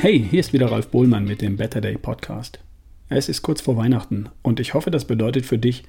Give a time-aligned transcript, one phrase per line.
[0.00, 2.60] Hey, hier ist wieder Ralf Bohlmann mit dem Better Day Podcast.
[3.08, 5.82] Es ist kurz vor Weihnachten und ich hoffe, das bedeutet für dich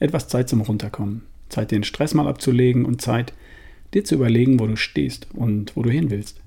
[0.00, 1.22] etwas Zeit zum Runterkommen.
[1.48, 3.32] Zeit, den Stress mal abzulegen und Zeit,
[3.94, 6.40] dir zu überlegen, wo du stehst und wo du hin willst.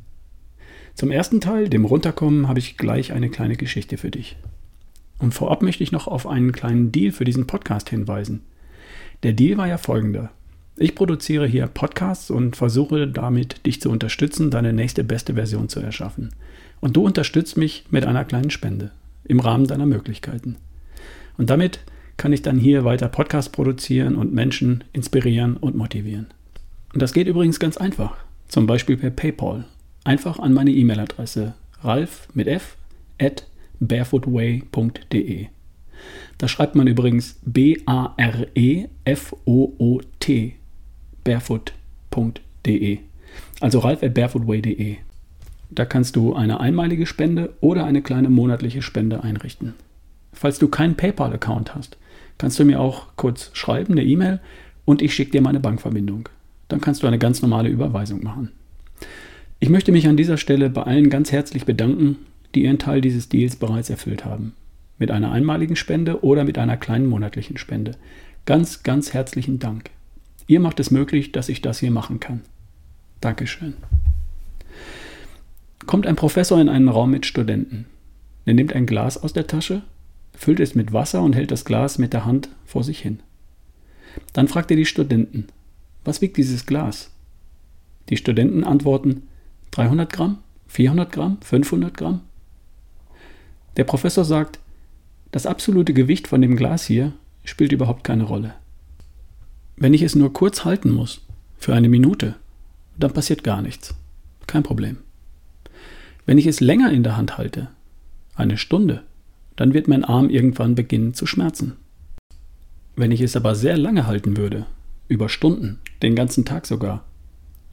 [0.93, 4.35] Zum ersten Teil, dem Runterkommen, habe ich gleich eine kleine Geschichte für dich.
[5.17, 8.41] Und vorab möchte ich noch auf einen kleinen Deal für diesen Podcast hinweisen.
[9.23, 10.31] Der Deal war ja folgender.
[10.77, 15.79] Ich produziere hier Podcasts und versuche damit, dich zu unterstützen, deine nächste beste Version zu
[15.79, 16.31] erschaffen.
[16.81, 18.91] Und du unterstützt mich mit einer kleinen Spende
[19.23, 20.57] im Rahmen deiner Möglichkeiten.
[21.37, 21.79] Und damit
[22.17, 26.27] kann ich dann hier weiter Podcasts produzieren und Menschen inspirieren und motivieren.
[26.93, 28.17] Und das geht übrigens ganz einfach.
[28.49, 29.63] Zum Beispiel per PayPal.
[30.03, 31.53] Einfach an meine E-Mail-Adresse
[31.83, 32.75] ralf mit f
[33.17, 33.47] at
[33.79, 35.47] barefootway.de.
[36.37, 37.75] Da schreibt man übrigens B-A-R-E-F-O-O-T
[41.25, 42.99] barefoot.de.
[43.59, 44.95] Also ralf at barefootway.de.
[45.71, 49.73] Da kannst du eine einmalige Spende oder eine kleine monatliche Spende einrichten.
[50.31, 51.97] Falls du keinen PayPal-Account hast,
[52.37, 54.39] kannst du mir auch kurz schreiben, eine E-Mail,
[54.85, 56.29] und ich schicke dir meine Bankverbindung.
[56.67, 58.51] Dann kannst du eine ganz normale Überweisung machen.
[59.59, 62.17] Ich möchte mich an dieser Stelle bei allen ganz herzlich bedanken,
[62.53, 64.53] die ihren Teil dieses Deals bereits erfüllt haben.
[64.97, 67.91] Mit einer einmaligen Spende oder mit einer kleinen monatlichen Spende.
[68.45, 69.89] Ganz, ganz herzlichen Dank.
[70.47, 72.41] Ihr macht es möglich, dass ich das hier machen kann.
[73.21, 73.75] Dankeschön
[75.85, 77.85] kommt ein Professor in einen Raum mit Studenten.
[78.45, 79.81] Er nimmt ein Glas aus der Tasche,
[80.33, 83.19] füllt es mit Wasser und hält das Glas mit der Hand vor sich hin.
[84.33, 85.47] Dann fragt er die Studenten,
[86.03, 87.11] was wiegt dieses Glas?
[88.09, 89.23] Die Studenten antworten
[89.71, 92.21] 300 Gramm, 400 Gramm, 500 Gramm.
[93.77, 94.59] Der Professor sagt,
[95.31, 98.53] das absolute Gewicht von dem Glas hier spielt überhaupt keine Rolle.
[99.77, 101.21] Wenn ich es nur kurz halten muss,
[101.57, 102.35] für eine Minute,
[102.97, 103.93] dann passiert gar nichts.
[104.47, 104.97] Kein Problem.
[106.25, 107.69] Wenn ich es länger in der Hand halte,
[108.35, 109.03] eine Stunde,
[109.55, 111.73] dann wird mein Arm irgendwann beginnen zu schmerzen.
[112.95, 114.65] Wenn ich es aber sehr lange halten würde,
[115.07, 117.03] über Stunden, den ganzen Tag sogar,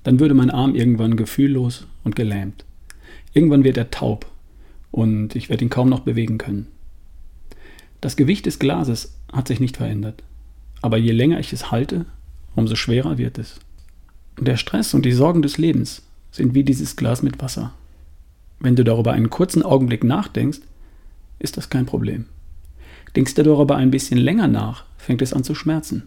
[0.02, 2.64] dann würde mein Arm irgendwann gefühllos und gelähmt.
[3.32, 4.26] Irgendwann wird er taub
[4.90, 6.66] und ich werde ihn kaum noch bewegen können.
[8.00, 10.24] Das Gewicht des Glases hat sich nicht verändert,
[10.82, 12.04] aber je länger ich es halte,
[12.54, 13.58] umso schwerer wird es.
[14.38, 17.72] Der Stress und die Sorgen des Lebens sind wie dieses Glas mit Wasser.
[18.60, 20.60] Wenn du darüber einen kurzen Augenblick nachdenkst,
[21.38, 22.26] ist das kein Problem.
[23.16, 26.04] Denkst du darüber ein bisschen länger nach, fängt es an zu schmerzen.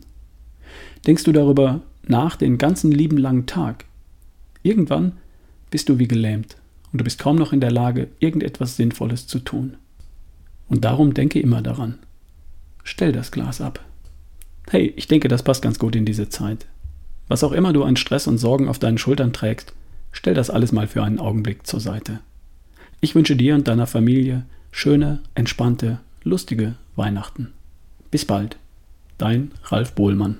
[1.06, 3.86] Denkst du darüber nach den ganzen lieben langen Tag,
[4.64, 5.14] irgendwann
[5.70, 6.58] bist du wie gelähmt
[6.92, 9.78] und du bist kaum noch in der Lage, irgendetwas Sinnvolles zu tun.
[10.68, 12.00] Und darum denke immer daran.
[12.84, 13.84] Stell das Glas ab.
[14.70, 16.66] Hey, ich denke, das passt ganz gut in diese Zeit.
[17.28, 19.74] Was auch immer du an Stress und Sorgen auf deinen Schultern trägst,
[20.12, 22.20] stell das alles mal für einen Augenblick zur Seite.
[23.02, 27.54] Ich wünsche dir und deiner Familie schöne, entspannte, lustige Weihnachten.
[28.12, 28.58] Bis bald.
[29.18, 30.40] Dein Ralf Bohlmann.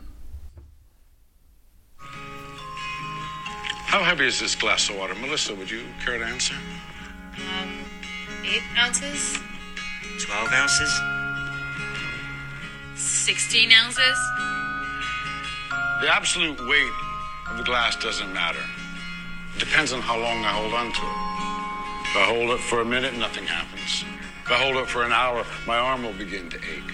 [3.92, 5.16] How heavy is this glass of water?
[5.16, 6.56] Melissa, would you care to answer?
[7.38, 7.70] Um,
[8.44, 9.40] eight ounces?
[10.20, 11.15] 12 ounces?
[13.26, 14.20] 16 ounces?
[16.00, 16.92] The absolute weight
[17.50, 18.60] of the glass doesn't matter.
[19.56, 22.06] It depends on how long I hold on to it.
[22.06, 24.06] If I hold it for a minute, nothing happens.
[24.44, 26.94] If I hold it for an hour, my arm will begin to ache.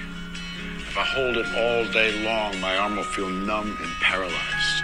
[0.77, 4.83] If I hold it all day long, my arm will feel numb and paralyzed.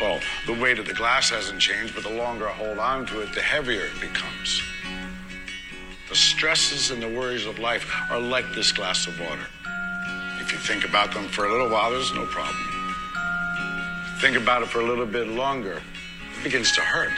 [0.00, 3.20] Well, the weight of the glass hasn't changed, but the longer I hold on to
[3.22, 4.62] it, the heavier it becomes.
[6.08, 9.48] The stresses and the worries of life are like this glass of water.
[10.66, 12.56] Think about them for a little while, there's no problem.
[14.20, 15.82] Think about it for a little bit longer,
[16.38, 17.12] it begins to hurt.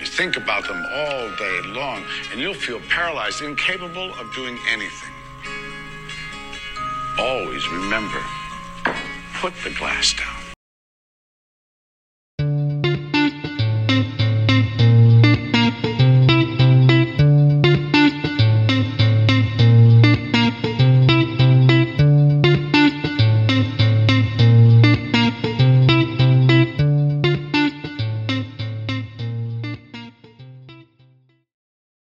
[0.00, 2.02] You think about them all day long,
[2.32, 5.14] and you'll feel paralyzed, incapable of doing anything.
[7.18, 8.22] Always remember
[9.40, 10.39] put the glass down.